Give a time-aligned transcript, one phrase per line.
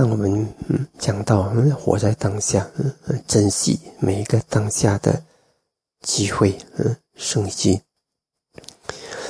[0.00, 0.32] 让我们
[0.68, 5.22] 嗯讲到嗯活在当下，嗯珍惜每一个当下的
[6.00, 7.82] 机会，嗯生机，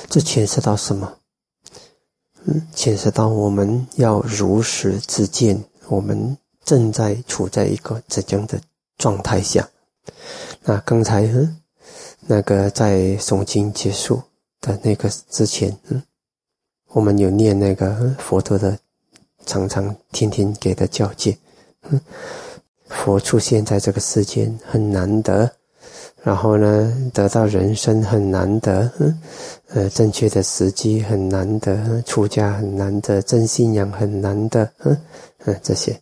[0.09, 1.19] 这牵涉到什么？
[2.45, 8.61] 嗯，牵涉到我们要如实自见，我们正在处在一个怎样的
[8.97, 9.69] 状态下？
[10.63, 11.61] 那刚才嗯，
[12.21, 14.23] 那个在诵经结束
[14.61, 16.01] 的那个之前，嗯，
[16.91, 18.79] 我们有念那个佛陀的。
[19.47, 21.37] 常常天天给的教诫，
[22.89, 25.51] 佛出现在这个世间很难得，
[26.23, 28.91] 然后呢，得到人生很难得，
[29.69, 34.97] 呃，正确的时机很难得，出家很难得，真信仰很难得，嗯
[35.47, 35.99] 嗯，这些，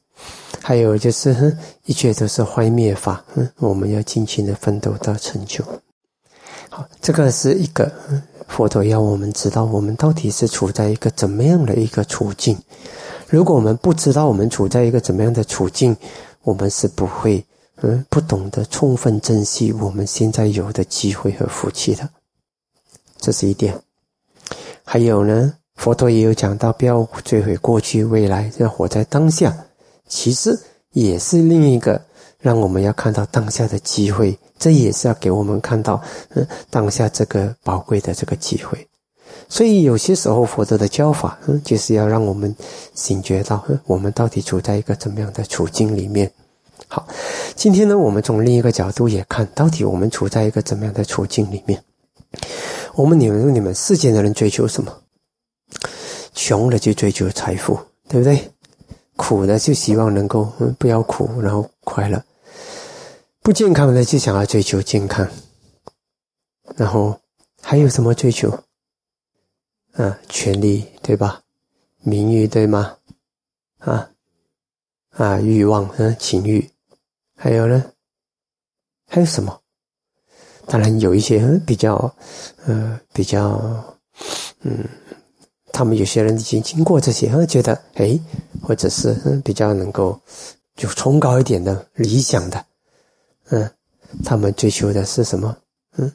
[0.61, 5.65] 还有就是，一切都是坏灭法，嗯，我们要尽情的奋斗到成就。
[6.71, 7.91] 好，这个是一个
[8.49, 12.59] 佛陀要我们知道，我们到底是处在一个怎么样的一个处境。
[13.29, 15.95] 如果我们不知道我们处在一个怎么样的处境，
[16.43, 17.45] 我们是不会，
[17.83, 22.09] 嗯，不懂得充分珍惜我们现在有的机会和福气的。
[23.19, 23.79] 这是一点。
[24.83, 29.55] 还有呢，佛陀也有讲到，不要追悔过去、未来，要活在当下。
[30.07, 30.59] 其实
[30.93, 32.01] 也是另一个
[32.41, 38.88] 让我们要看到当下的机会，这也是要给我们看到，嗯，当下这个宝贵的这个机会。
[39.49, 42.55] 所以有些时候，佛陀的教法，嗯，就是要让我们
[42.95, 46.31] 醒觉到，嗯，我们到底处在一个怎么样的处境里面。
[46.87, 47.07] 好，
[47.55, 51.83] 今天呢，我们从另一个角度也看到底我们处在一个怎么样的处境里面。
[52.95, 54.93] 我们你们你们世间的人追求什么？
[56.35, 58.51] 穷的就追求财富，对不对？
[59.17, 62.23] 苦的就希望能够不要苦，然后快乐。
[63.43, 65.27] 不健康的就想要追求健康。
[66.77, 67.19] 然后
[67.61, 68.57] 还有什么追求？
[69.99, 71.43] 啊，权力对吧？
[72.03, 72.97] 名誉对吗？
[73.79, 74.09] 啊
[75.11, 76.71] 啊，欲望嗯，情欲，
[77.35, 77.85] 还有呢？
[79.09, 79.61] 还有什么？
[80.69, 82.15] 当然有一些比较，
[82.65, 83.61] 呃，比较，
[84.61, 84.89] 嗯，
[85.73, 88.17] 他们有些人已经经过这些，觉得哎，
[88.63, 89.15] 或者是
[89.45, 90.17] 比较能够
[90.77, 92.65] 就崇高一点的理想的，
[93.49, 93.69] 嗯，
[94.25, 95.59] 他们追求的是什么？
[95.97, 96.13] 嗯，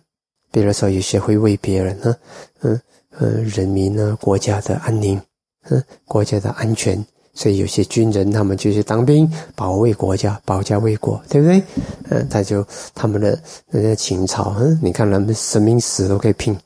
[0.52, 2.16] 比如说有些会为别人呢，
[2.62, 2.82] 嗯。
[3.20, 5.22] 呃，人民呢，国家的安宁，
[5.70, 7.04] 嗯，国家的安全，
[7.34, 11.62] 所以有些军人他们就去当兵，保卫国家，保家卫国，对不对？
[12.10, 12.66] 嗯，他就
[12.96, 16.58] 他们的那些情操，嗯，你看人们生命死都可以拼，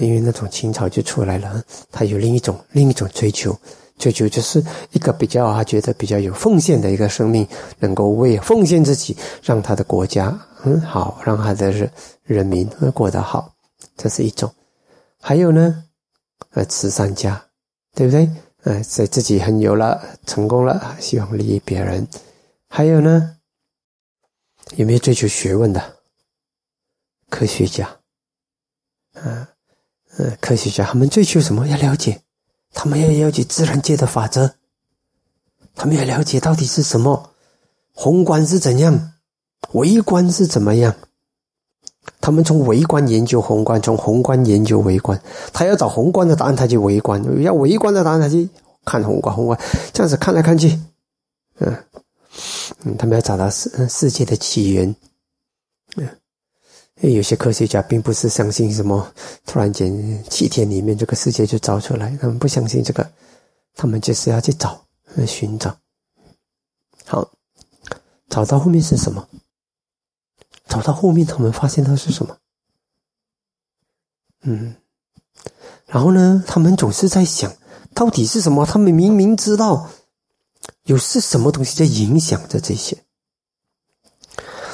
[0.00, 1.62] 因为那种情操就出来了。
[1.90, 3.56] 他有另一种另一种追求，
[3.98, 4.62] 追求就是
[4.92, 7.46] 一个比较他觉得比较有奉献的一个生命，
[7.78, 11.72] 能够为奉献自己，让他的国家很好，让他的
[12.24, 13.52] 人民过得好，
[13.96, 14.48] 这是一种。
[15.24, 15.84] 还有呢，
[16.50, 17.40] 呃，慈善家，
[17.94, 18.28] 对不对？
[18.64, 22.04] 呃，在自己很有了，成功了，希望利益别人。
[22.68, 23.36] 还有呢，
[24.74, 25.98] 有没有追求学问的
[27.30, 27.86] 科学家？
[29.12, 29.48] 啊，
[30.16, 31.68] 呃，科学家他们追求什么？
[31.68, 32.20] 要了解，
[32.72, 34.56] 他们要了解自然界的法则，
[35.76, 37.32] 他们要了解到底是什么，
[37.92, 39.12] 宏观是怎样，
[39.74, 40.96] 微观是怎么样。
[42.22, 45.20] 他们从微观研究宏观，从宏观研究微观。
[45.52, 48.38] 他要找宏观的答案，他就微观；要微观的答案，他就
[48.84, 49.34] 看宏观。
[49.34, 49.58] 宏观
[49.92, 50.68] 这样子看来看去，
[51.58, 51.76] 嗯
[52.84, 54.94] 嗯，他们要找到世世界的起源。
[55.96, 56.08] 嗯，
[57.00, 59.12] 有些科学家并不是相信什么
[59.44, 63.04] 突然间七天里面这个世界就造出来，他们不相信这个，
[63.74, 64.80] 他们就是要去找、
[65.26, 65.76] 寻找。
[67.04, 67.28] 好，
[68.28, 69.26] 找到后面是什么？
[70.66, 72.36] 找到后面，他们发现他是什么？
[74.42, 74.74] 嗯，
[75.86, 76.42] 然后呢？
[76.46, 77.54] 他们总是在想，
[77.94, 78.66] 到底是什么？
[78.66, 79.90] 他们明明知道
[80.84, 83.04] 有是什么东西在影响着这些。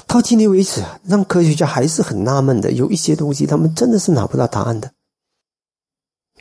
[0.06, 2.72] 到今天为止啊，让科学家还是很纳闷的。
[2.72, 4.90] 有一些东西，他们真的是拿不到答案的。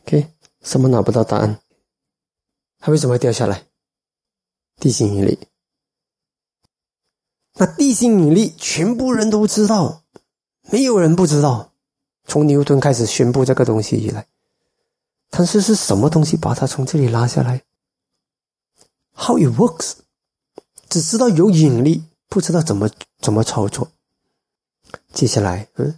[0.04, 0.32] OK，
[0.62, 1.60] 什么拿不到答案？
[2.80, 3.66] 它为什么会掉下来？
[4.78, 5.38] 地心引力。
[7.58, 10.04] 那地心引力，全部人都知道，
[10.70, 11.72] 没有人不知道。
[12.26, 14.28] 从牛顿开始宣布这个东西以来，
[15.30, 17.64] 但是是什么东西把它从这里拉下来
[19.16, 19.94] ？How it works？
[20.90, 22.90] 只知道有引力，不知道怎么
[23.22, 23.90] 怎么操作。
[25.14, 25.96] 接下来，嗯，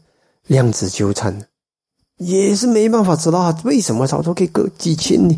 [0.48, 1.48] 量子纠缠
[2.18, 5.38] 也是没办法知道为什么操作可以隔几千里，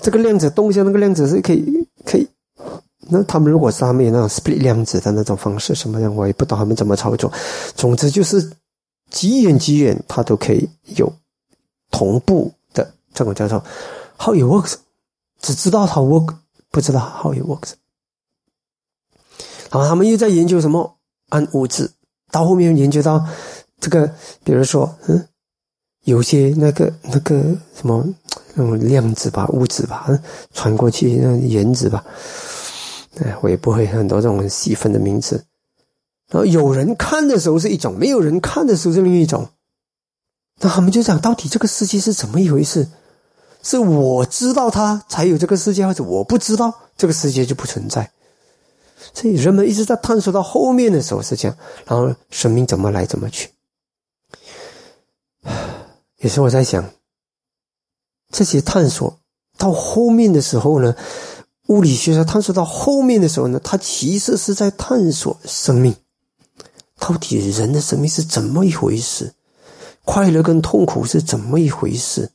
[0.00, 1.77] 这个量子动向那个量子是可以。
[3.08, 7.32] 那他们如果是他们有那种 split 量子的那种方式，什么样我也不懂他们怎么操作。
[7.74, 8.52] 总之就是
[9.10, 11.12] 极远极远，它都可以有
[11.90, 13.64] 同步的这种叫做
[14.18, 14.74] how it works，
[15.40, 16.34] 只知道它 work，
[16.70, 17.72] 不知道 how it works。
[19.70, 20.96] 然后他们又在研究什么
[21.28, 21.90] 暗物质，
[22.30, 23.24] 到后面研究到
[23.80, 24.10] 这个，
[24.42, 25.28] 比如说，嗯，
[26.04, 27.34] 有些那个那个
[27.74, 28.02] 什么
[28.54, 30.08] 那种量子吧，物质吧，
[30.54, 32.02] 传过去那原子吧，
[33.16, 35.44] 哎，我也不会很多这种很细分的名字。
[36.28, 39.48] 然后有人看的时候是一种，没有人看的时候是另一种。
[40.60, 42.88] 那他们就讲，到底这个世界是怎么一回事？
[43.62, 48.10] 是我知道它才有这个世界，或者我不知道这个世界就不存在？
[49.14, 51.56] 所以人们一直在探索到后面的时候是这样。
[51.86, 53.50] 然后生命怎么来怎么去？
[56.18, 56.88] 有时候我在想，
[58.30, 59.18] 这些探索
[59.56, 60.94] 到后面的时候呢，
[61.68, 65.94] 物理学家探索到后面的时候呢，他其实是在探索生命。
[66.98, 69.32] 到底人的生命是怎么一回事？
[70.04, 72.30] 快乐跟痛苦是怎么一回事？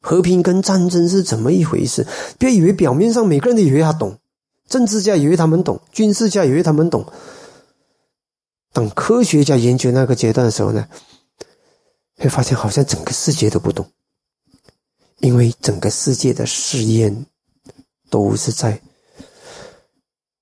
[0.00, 2.06] 和平跟战争是怎么一回事？
[2.38, 4.18] 别以为表面上每个人都以为他懂，
[4.66, 7.04] 政治家以为他们懂，军事家以为他们懂。
[8.72, 10.88] 等科学家研究那个阶段的时候呢，
[12.16, 13.86] 会发现好像整个世界都不懂，
[15.18, 17.26] 因为整个世界的试验
[18.10, 18.82] 都是在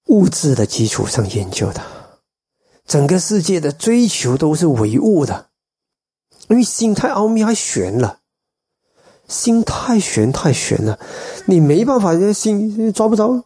[0.06, 1.82] 物质的基础上研究的。
[2.86, 5.48] 整个世界的追求都是唯物的，
[6.48, 8.20] 因为心太奥秘，太玄了。
[9.28, 10.98] 心太玄，太玄了，
[11.44, 13.44] 你没办法，这心抓不着。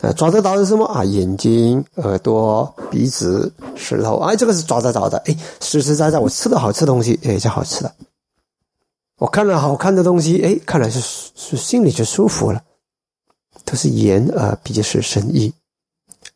[0.00, 1.04] 啊，抓得到是什么啊？
[1.04, 5.16] 眼睛、耳朵、鼻子、舌头，哎，这个是抓得着的。
[5.26, 7.94] 哎，实实在在，我吃的好吃的东西，哎，叫好吃的。
[9.18, 11.00] 我看了好看的东西，哎，看来是
[11.36, 12.62] 是心里就舒服了。
[13.66, 15.52] 都是眼、耳、鼻、舌、身、意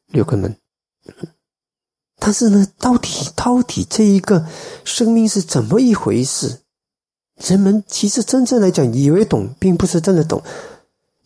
[0.08, 0.54] 六个门。
[2.18, 4.46] 但是呢，到底到底这一个
[4.84, 6.58] 生命是怎么一回事？
[7.38, 10.42] 人们其实真正来讲，以为懂，并不是真的懂。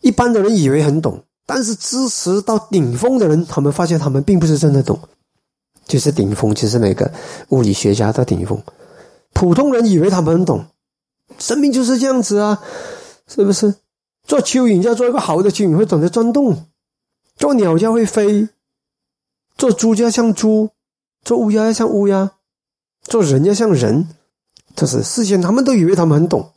[0.02, 5.00] 一般的人以为很懂，但是知识到顶峰的人，他们发现他们并不是真的懂。
[5.86, 7.12] 就是顶峰，就是那个
[7.48, 8.62] 物理学家的顶峰。
[9.32, 10.64] 普通人以为他们很懂，
[11.38, 12.62] 生命就是这样子啊，
[13.26, 13.74] 是不是？
[14.24, 16.54] 做蚯蚓要做一个好的蚯蚓，会懂得钻洞；
[17.36, 18.48] 做鸟要会飞；
[19.56, 20.70] 做猪就要像猪。
[21.24, 22.32] 做乌鸦要像乌鸦，
[23.04, 24.06] 做人要像人，
[24.76, 26.52] 这是事先他们都以为他们很懂，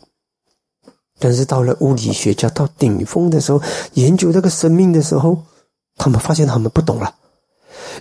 [1.20, 3.62] 但是到了物理学家到顶峰的时候，
[3.94, 5.42] 研究这个生命的时候，
[5.96, 7.16] 他们发现他们不懂了，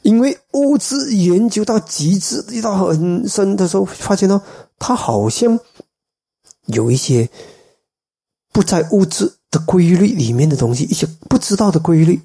[0.03, 4.43] 因为物质研究到极致、一到很深的时候，发现到
[4.81, 5.57] 它好像
[6.65, 7.31] 有一些
[8.53, 12.20] 不在物质的规律里面的东西，一些不知道的规律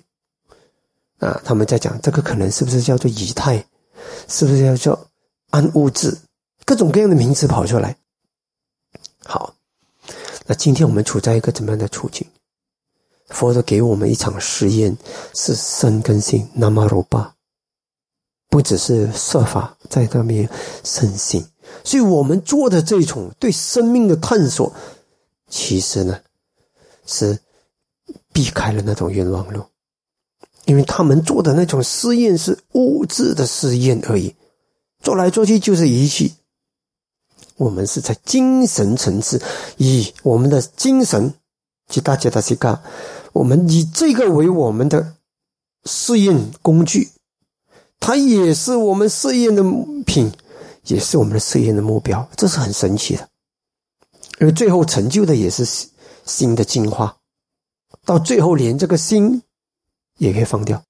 [1.19, 3.66] 啊，他们在讲这个可能是不是叫做仪态？
[4.28, 5.00] 是不是要叫
[5.51, 6.18] 暗物质？
[6.66, 7.95] 各种各样的名词跑出来。
[9.24, 9.54] 好，
[10.45, 12.28] 那今天我们处在一个怎么样的处境？
[13.30, 14.98] 佛陀给我们一场实验，
[15.33, 17.33] 是生根性，那么如巴，
[18.50, 20.50] 不只是设法在那边
[20.83, 21.45] 生性，
[21.83, 24.74] 所以我们做的这种对生命的探索，
[25.48, 26.19] 其实呢，
[27.06, 27.38] 是
[28.31, 29.63] 避开了那种冤枉路。
[30.65, 34.33] 因为他们做的那种试验是物质的试验而已，
[35.01, 36.33] 做来做去就是仪器。
[37.57, 39.42] 我们是在精神层次，
[39.77, 41.33] 以我们的精神，
[41.89, 42.81] 去大家的去干，
[43.33, 45.15] 我们以这个为我们的
[45.86, 47.09] 试验工具，
[47.99, 49.64] 它也是我们试验的
[50.06, 50.31] 品，
[50.85, 52.28] 也是我们的试验的目标。
[52.35, 53.28] 这是很神奇的，
[54.40, 55.66] 因为最后成就的也是
[56.25, 57.18] 新的进化，
[58.06, 59.42] 到最后连这个心。
[60.18, 60.83] 也可以放掉，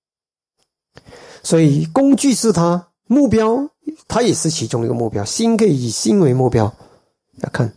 [1.42, 3.70] 所以工具是它，目标
[4.10, 5.24] 它也是其中一个目标。
[5.24, 6.76] 心可以以心为目标
[7.38, 7.74] 来看，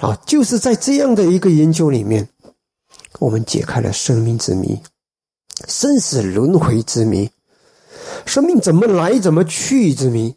[0.00, 2.28] 啊，就是在这样的一个研究里面，
[3.20, 4.78] 我们解开了生命之谜、
[5.66, 7.30] 生死轮回之谜、
[8.26, 10.36] 生命怎么来怎么去之谜。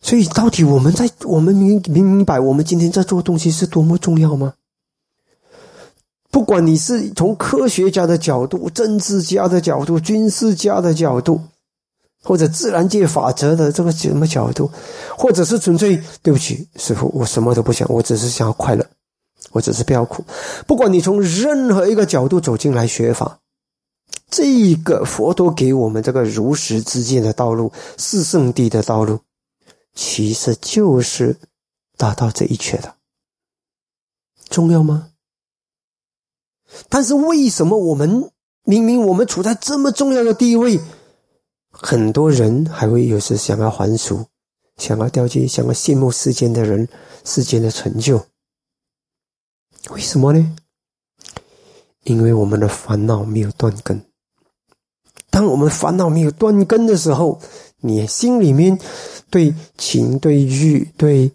[0.00, 4.54] 所以，到底我们在我们明明明白，我们今天在做东西是多么重要吗？
[6.32, 11.38] 不管你是从科学家的角度、政治家的角度、军事家的角度，
[12.24, 14.70] 或者自然界法则的这个什么角度，
[15.16, 18.84] 或者是纯粹对不起师傅，我什么都不想，我只是想要快乐，
[19.50, 20.24] 我只是不要苦。
[20.66, 23.38] 不管你从任何一个角度走进来学法，
[24.30, 29.20] 这个佛陀给我们这个如实之见的道路，是圣地的道路，
[29.94, 31.36] 其实就是
[31.98, 32.94] 达到这一切的，
[34.48, 35.08] 重要吗？
[36.88, 38.30] 但是为什么我们
[38.64, 40.80] 明明我们处在这么重要的地位，
[41.70, 44.24] 很多人还会有时想要还俗，
[44.76, 46.88] 想要掉进，想要羡慕世间的人、
[47.24, 48.24] 世间的成就？
[49.90, 50.56] 为什么呢？
[52.04, 54.04] 因为我们的烦恼没有断根，
[55.30, 57.40] 当我们烦恼没有断根的时候，
[57.78, 58.78] 你心里面
[59.30, 61.32] 对情、对欲、对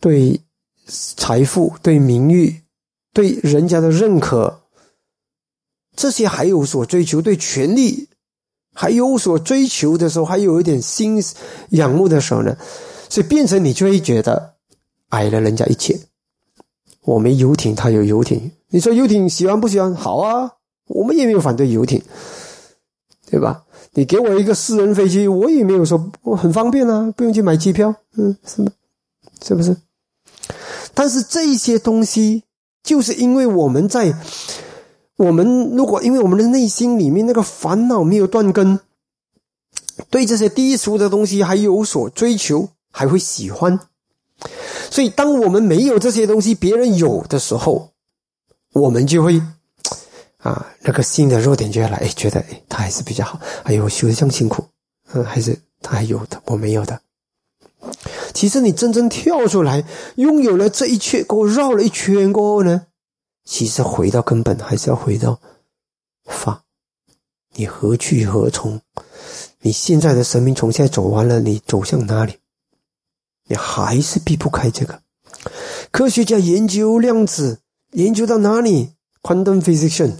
[0.00, 0.40] 对
[0.86, 2.62] 财富、对名誉、
[3.12, 4.60] 对人家的认可，
[5.96, 8.08] 这些还有所追求，对权力
[8.74, 11.22] 还有所追求的时候，还有一点心
[11.70, 12.56] 仰慕的时候呢，
[13.08, 14.54] 所以变成你就会觉得
[15.10, 15.98] 矮了人家一切。
[17.02, 18.50] 我没游艇，他有游艇。
[18.68, 19.94] 你说游艇喜欢不喜欢？
[19.94, 20.52] 好啊，
[20.86, 22.02] 我们也没有反对游艇。
[23.30, 23.64] 对吧？
[23.92, 28.72] 你给我一个私人飞机，我也没有说我很方便啊，不用去买机票，嗯，是吗？
[29.40, 29.76] 是不是？
[30.94, 32.42] 但是这些东西，
[32.82, 34.14] 就是因为我们在
[35.16, 38.80] 我们如果因为我们的内心里面那个烦恼没有断根，
[40.10, 43.80] 对这些低俗的东西还有所追求，还会喜欢，
[44.90, 47.90] 所以当我们没有这些东西，别人有的时候，
[48.72, 49.42] 我们就会。
[50.38, 53.38] 啊，那个新的弱点就来，哎，觉得哎，他还是比较好。
[53.64, 54.64] 哎呦，修的这样辛苦，
[55.12, 56.98] 嗯，还是他还有的，我没有的。
[58.32, 59.84] 其实你真正跳出来，
[60.16, 62.86] 拥有了这一切，给我绕了一圈过后呢，
[63.44, 65.40] 其实回到根本，还是要回到
[66.24, 66.64] 法。
[67.54, 68.80] 你何去何从？
[69.60, 72.36] 你现在的生命从现在走完了，你走向哪里？
[73.46, 75.02] 你还是避不开这个。
[75.90, 77.60] 科学家研究量子，
[77.92, 80.12] 研究到哪里？Quantum physics。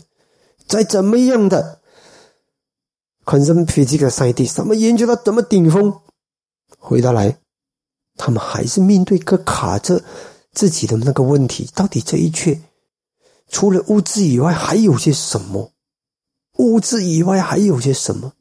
[0.67, 1.81] 在怎么样的
[3.25, 6.01] 昆山飞机的赛地，什么研究到怎么顶峰，
[6.79, 7.40] 回到来，
[8.23, 10.03] 他们还是面对个卡着
[10.53, 12.61] 自己的那个问题：到底这一切
[13.49, 15.73] 除了物质以外还有些什么？
[16.59, 18.35] 物质以外还有些什么？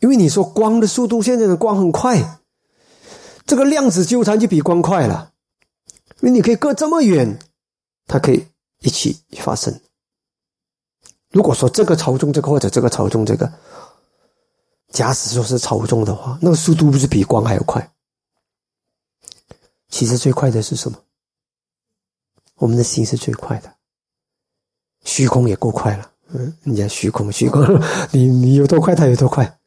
[0.00, 2.38] 因为你说光的速度，现在的光很快，
[3.46, 5.32] 这个量子纠缠就比光快了，
[6.20, 7.38] 因为你可以隔这么远，
[8.06, 8.46] 它可以
[8.80, 9.80] 一起发生。
[11.30, 13.50] 如果说这个操纵这个或者这个操纵这个，
[14.90, 17.93] 假使说是操纵的话，那个速度不是比光还要快？
[19.94, 21.00] 其实最快的是什么？
[22.56, 23.72] 我们的心是最快的，
[25.04, 26.10] 虚空也够快了。
[26.30, 27.62] 嗯，你讲虚空，虚空，
[28.10, 29.60] 你你有多快，它有多快。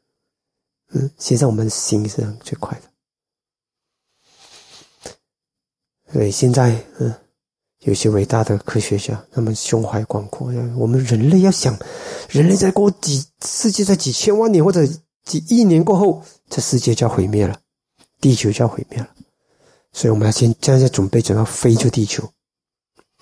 [0.89, 2.89] 嗯，现在我们心是最快的。
[6.11, 7.15] 所以现在，嗯。
[7.81, 10.51] 有些伟大的科学家，他们胸怀广阔。
[10.75, 11.79] 我们人类要想，
[12.27, 14.85] 人类在过几世界在几千万年或者
[15.23, 17.61] 几亿年过后，这世界就要毁灭了，
[18.19, 19.09] 地球就要毁灭了。
[19.97, 22.31] 所以我们要先现在准备，准备飞出地球。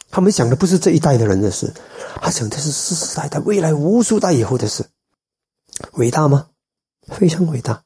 [0.09, 1.73] 他们想的不是这一代的人的事，
[2.21, 4.85] 他想的是世世代代未来无数代以后的事。
[5.93, 6.49] 伟大吗？
[7.07, 7.85] 非常伟大。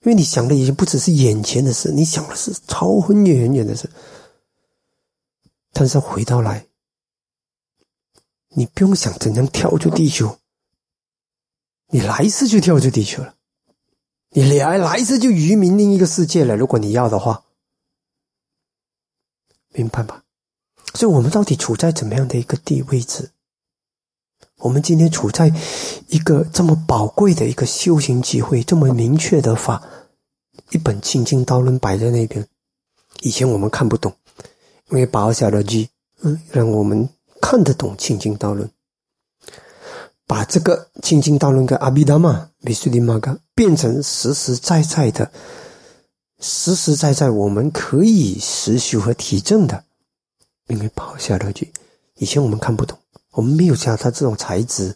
[0.00, 3.88] 因为你想的已经不只是眼前的事，你想的是超很远很远的事。
[5.72, 6.66] 但是回到来，
[8.48, 10.38] 你不用想怎样跳出地球，
[11.90, 13.36] 你来世就跳出地球了，
[14.30, 16.56] 你来来世就移民另一个世界了。
[16.56, 17.44] 如果你要的话，
[19.72, 20.22] 明白吧？
[20.94, 23.30] 所以，我们到底处在怎么样的一个地位置？
[24.58, 25.52] 我们今天处在
[26.08, 29.82] 一个这么宝贵的一个修行机会，这么明确的法，
[30.70, 32.46] 一本《清净道论》摆在那边，
[33.22, 34.14] 以前我们看不懂。
[34.90, 35.88] 因为把小的机，
[36.22, 37.08] 嗯，让我们
[37.40, 38.68] 看得懂《清净道论》，
[40.26, 45.30] 把这个《清净道论》跟阿毗达玛、比苏利玛嘎变成实实在在的、
[46.40, 49.84] 实实在在我们可以实修和体证的。
[50.68, 51.70] 因为把小的机，
[52.16, 52.96] 以前我们看不懂，
[53.32, 54.94] 我们没有像他这种才智，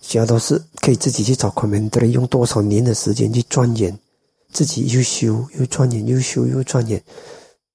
[0.00, 3.96] 其他都是可以自己去找孔门的人，用多少年的时间去钻研，
[4.52, 7.02] 自己又修又钻研，又修又钻研。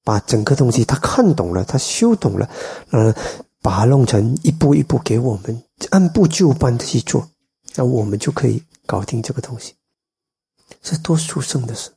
[0.03, 2.49] 把整个东西他看懂了，他修懂了，
[2.89, 3.13] 嗯，
[3.61, 7.29] 把它弄成一步一步给我们按部就班的去做，
[7.75, 9.75] 那我们就可以搞定这个东西。
[10.81, 11.91] 是多殊胜的事，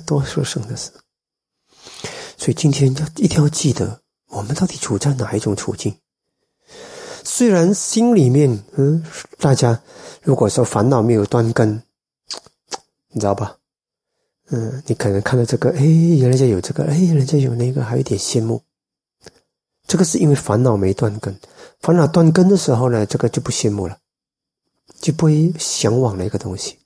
[0.00, 0.90] 多殊胜的事。
[2.36, 5.94] 所以今天要一定要记得，我们到底处在哪一种处境？
[7.22, 9.02] 虽然心里面，嗯，
[9.38, 9.80] 大家
[10.22, 11.82] 如果说烦恼没有断根，
[13.08, 13.56] 你知道吧？
[14.50, 18.62] 嗯，你可能看到这个，哎，人家有这个，哎，人家有那个，还有点羡慕。
[19.86, 21.34] 这个是因为烦恼没断根，
[21.80, 23.98] 烦恼断根的时候呢，这个就不羡慕了，
[25.00, 26.78] 就不会向往那个东西，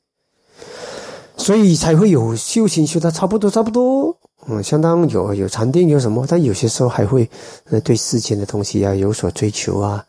[1.38, 4.14] 所以才会有修行修的差不多，差不多，
[4.47, 7.28] 嗯，相当有有禅定有什么，但有些时候还会，
[7.71, 10.04] 呃，对世间的东西啊有所追求啊，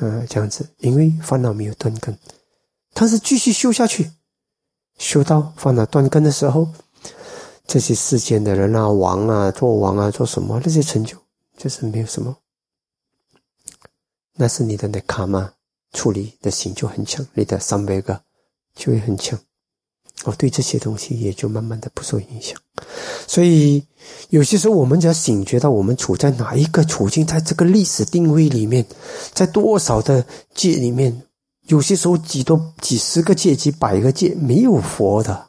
[0.00, 2.16] 嗯，这样子，因为烦恼没有断根，
[2.92, 4.10] 但是继续修下去。
[4.98, 6.66] 修到放到断根的时候，
[7.68, 11.16] 这些世间的人啊，王啊，做王啊，做什么那些成就，
[11.56, 12.36] 就是没有什么。
[14.34, 15.52] 那是你的那卡嘛？
[15.92, 18.20] 处理的心就很强，你的三百个
[18.74, 19.38] 就会很强。
[20.24, 22.58] 我，对这些东西也就慢慢的不受影响。
[23.26, 23.82] 所以
[24.30, 28.84] 有些时候我们只要醒觉到我们处在哪一个处境，在这个历史定位里面，
[29.32, 31.22] 在多少的界里面，
[31.68, 35.48] 有些时候几多几十个界、几百个界没有佛的。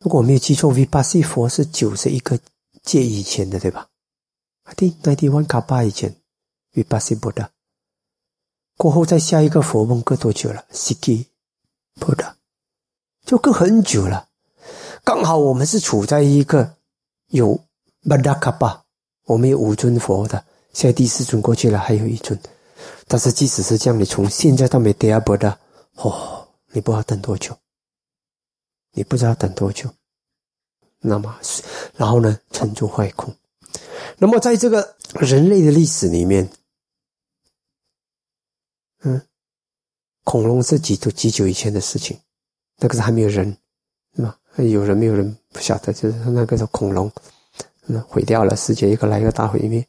[0.00, 2.38] 如果我没有记错，V 八 C 佛是九十一个
[2.84, 3.88] 界以前的，对吧？
[4.62, 6.14] 啊，对，ninety one 卡巴以前
[6.74, 7.50] ，V 八 C 不的。
[8.76, 11.24] 过后再下一个佛梦隔多久了？Siki
[11.98, 12.36] 不的，
[13.28, 14.26] 就隔很久了。
[15.04, 16.76] 刚好我们是处在一个
[17.26, 17.62] 有
[18.08, 18.82] 巴达卡巴，
[19.26, 20.42] 我们有五尊佛的，
[20.72, 22.40] 现在第四尊过去了，还有一尊。
[23.06, 25.58] 但是即使是这样，你从现在到没第二波的，
[25.96, 27.54] 哦，你不知道等多久。
[28.92, 29.92] 你不知道等多久，
[31.00, 31.38] 那么，
[31.96, 32.40] 然后呢？
[32.50, 33.36] 成住坏空。
[34.16, 36.48] 那么，在这个人类的历史里面，
[39.02, 39.20] 嗯，
[40.24, 42.18] 恐龙是几多几久以前的事情？
[42.78, 43.56] 那个是还没有人，
[44.16, 44.38] 是吧？
[44.56, 47.10] 有人没有人不晓得，就是那个是恐龙，
[47.86, 49.86] 嗯，毁掉了世界，一个来一个大毁灭。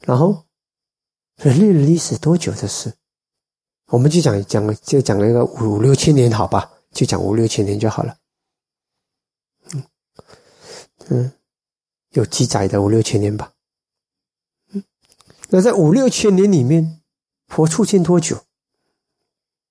[0.00, 0.44] 然后，
[1.36, 2.92] 人类的历史多久的事？
[3.86, 6.70] 我们就讲讲，就讲了一个五六千年，好吧？
[6.92, 8.16] 就讲五六千年就好了，
[9.72, 9.84] 嗯
[11.08, 11.32] 嗯，
[12.10, 13.52] 有记载的五六千年吧，
[14.72, 14.82] 嗯，
[15.50, 17.00] 那在五六千年里面，
[17.46, 18.44] 佛出现多久？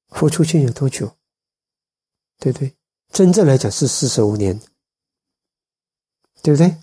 [0.09, 1.13] 佛出现有多久？
[2.39, 2.73] 对不对？
[3.11, 4.59] 真正来讲是四十五年，
[6.41, 6.75] 对不对？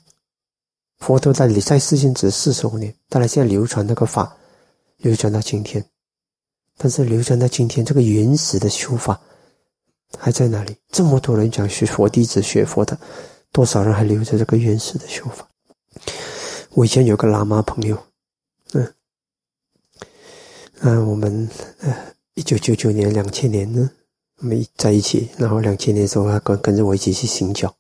[0.98, 4.36] 佛陀在里在世间只四十五年，当然现在流传那个法，
[4.98, 5.84] 流传到今天，
[6.76, 9.20] 但是流传到今天这个原始的修法。
[10.18, 10.74] 还在那里？
[10.88, 12.96] 这么多人讲学佛弟子学佛的，
[13.50, 15.46] 多少人还留着这个原始的修法？
[16.70, 18.00] 我以前有个喇嘛朋友，
[18.72, 18.94] 嗯
[20.80, 23.90] 嗯，我们呃一九九九年、两千年呢，
[24.40, 27.74] 我们在一起，然后两千年的时候，他跟跟着我一起去行教，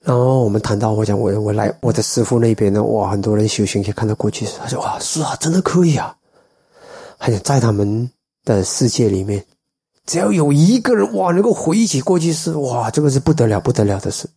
[0.00, 6.16] 然后我们谈到，我讲我我来我的师傅那边呢，哇，很多人修行，可以看到过去，他说哇，是啊，真的可以啊，
[7.18, 8.10] 还想在他们
[8.44, 9.44] 的世界里面。
[10.04, 14.28] 只要有一个人哇，能够回忆起过去式，哇，这个是不得了、不得了的事。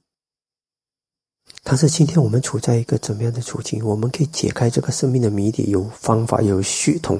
[1.64, 3.84] 但是今天我们处在一个怎么样的处境？
[3.84, 7.20] 我们可以解开这个生命的谜底，有方法、有系统，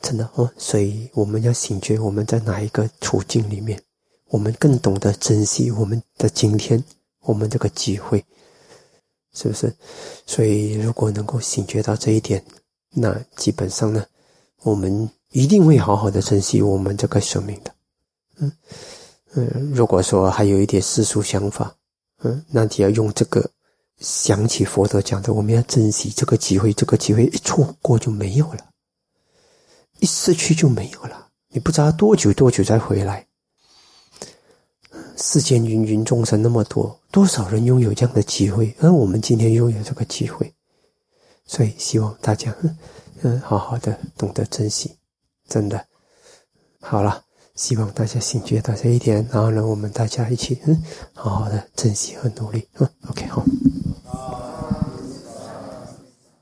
[0.00, 0.50] 真的哦。
[0.56, 3.80] 所以我们要醒觉，我们在哪一个处境里面，
[4.28, 6.82] 我们更懂得珍惜我们的今天，
[7.20, 8.24] 我们这个机会，
[9.34, 9.74] 是不是？
[10.26, 12.44] 所以如果能够醒觉到这一点，
[12.90, 14.04] 那基本上呢，
[14.62, 15.08] 我们。
[15.32, 17.70] 一定会好好的珍惜我们这个生命的，
[18.38, 18.50] 嗯
[19.34, 19.72] 嗯。
[19.74, 21.76] 如果说还有一点世俗想法，
[22.22, 23.46] 嗯，那就要用这个
[24.00, 28.70] 想起佛陀讲的，我们要珍惜这个机会，这个机会一错过就没有了，
[30.00, 31.28] 一失去就没有了。
[31.50, 33.26] 你不知道多久多久再回来。
[35.16, 40.54] 世间芸芸众生那么多，多少人拥有这样的机会，而我们今天拥有这个机会，
[41.44, 42.54] 所以希望大家
[43.22, 44.96] 嗯好好的懂得珍惜。
[45.48, 45.84] 真的，
[46.80, 47.24] 好了，
[47.56, 50.82] 希望大家醒觉到这一点，然后呢，我们大家一起嗯，
[51.14, 53.44] 好好的珍惜和努力嗯 OK 好。